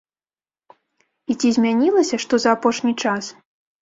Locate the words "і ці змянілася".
1.31-2.15